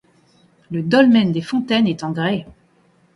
[0.71, 2.47] Le dolmen des Fontaines est en grès.